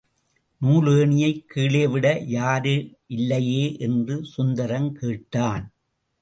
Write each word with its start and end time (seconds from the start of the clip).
நூலேணியைக் 0.61 1.43
கீழே 1.45 1.87
விட 1.87 2.05
யாரு 2.27 2.73
இல்லையே! 3.07 3.77
என்று 3.79 4.25
சுந்தரம் 4.25 4.91
கேட்டான். 4.93 5.65